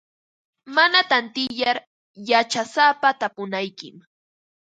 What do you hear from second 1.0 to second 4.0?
tantiyar yachasapata tapunaykim.